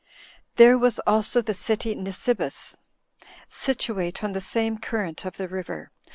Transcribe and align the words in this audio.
There 0.55 0.79
was 0.79 0.97
also 1.05 1.43
the 1.43 1.53
city 1.53 1.93
Nisibis, 1.93 2.79
situate 3.47 4.23
on 4.23 4.31
the 4.31 4.41
same 4.41 4.79
current 4.79 5.25
of 5.25 5.37
the 5.37 5.47
river. 5.47 5.91